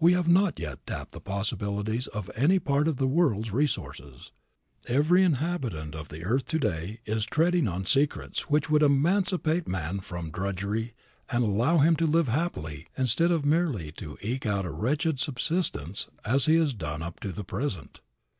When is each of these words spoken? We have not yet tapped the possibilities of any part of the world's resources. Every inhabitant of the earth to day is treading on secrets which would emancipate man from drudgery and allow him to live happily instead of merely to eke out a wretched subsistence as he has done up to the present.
We 0.00 0.14
have 0.14 0.26
not 0.26 0.58
yet 0.58 0.84
tapped 0.88 1.12
the 1.12 1.20
possibilities 1.20 2.08
of 2.08 2.28
any 2.34 2.58
part 2.58 2.88
of 2.88 2.96
the 2.96 3.06
world's 3.06 3.52
resources. 3.52 4.32
Every 4.88 5.22
inhabitant 5.22 5.94
of 5.94 6.08
the 6.08 6.24
earth 6.24 6.46
to 6.46 6.58
day 6.58 6.98
is 7.06 7.24
treading 7.24 7.68
on 7.68 7.86
secrets 7.86 8.50
which 8.50 8.68
would 8.70 8.82
emancipate 8.82 9.68
man 9.68 10.00
from 10.00 10.32
drudgery 10.32 10.94
and 11.30 11.44
allow 11.44 11.78
him 11.78 11.94
to 11.94 12.06
live 12.08 12.26
happily 12.26 12.88
instead 12.98 13.30
of 13.30 13.44
merely 13.44 13.92
to 13.92 14.18
eke 14.20 14.46
out 14.46 14.66
a 14.66 14.70
wretched 14.72 15.20
subsistence 15.20 16.08
as 16.24 16.46
he 16.46 16.56
has 16.56 16.74
done 16.74 17.00
up 17.00 17.20
to 17.20 17.30
the 17.30 17.44
present. 17.44 18.00